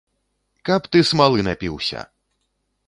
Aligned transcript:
Каб 0.69 0.81
ты 0.95 1.03
смалы 1.11 1.47
напіўся! 1.49 1.99